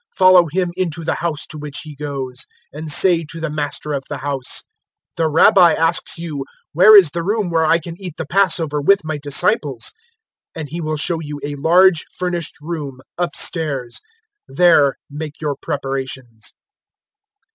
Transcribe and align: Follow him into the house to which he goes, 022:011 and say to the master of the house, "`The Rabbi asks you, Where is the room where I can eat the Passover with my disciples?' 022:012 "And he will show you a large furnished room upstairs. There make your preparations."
Follow 0.17 0.47
him 0.51 0.71
into 0.75 1.03
the 1.03 1.13
house 1.13 1.45
to 1.45 1.59
which 1.59 1.81
he 1.83 1.95
goes, 1.95 2.47
022:011 2.73 2.79
and 2.79 2.91
say 2.91 3.23
to 3.23 3.39
the 3.39 3.51
master 3.51 3.93
of 3.93 4.03
the 4.09 4.17
house, 4.17 4.63
"`The 5.15 5.31
Rabbi 5.31 5.73
asks 5.73 6.17
you, 6.17 6.43
Where 6.73 6.97
is 6.97 7.11
the 7.11 7.21
room 7.21 7.51
where 7.51 7.65
I 7.65 7.77
can 7.77 7.93
eat 8.01 8.15
the 8.17 8.25
Passover 8.25 8.81
with 8.81 9.01
my 9.05 9.19
disciples?' 9.21 9.93
022:012 10.55 10.61
"And 10.61 10.69
he 10.69 10.81
will 10.81 10.97
show 10.97 11.19
you 11.19 11.39
a 11.45 11.53
large 11.57 12.03
furnished 12.17 12.55
room 12.61 12.99
upstairs. 13.19 13.99
There 14.47 14.95
make 15.11 15.39
your 15.39 15.55
preparations." 15.61 16.51